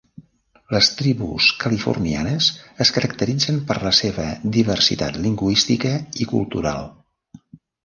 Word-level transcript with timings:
Les 0.75 0.87
tribus 1.01 1.49
californianes 1.63 2.47
es 2.87 2.93
caracteritzen 2.95 3.61
per 3.69 3.77
la 3.89 3.93
seva 3.99 4.27
diversitat 4.57 5.23
lingüística 5.29 5.95
i 6.27 6.31
cultural. 6.35 6.93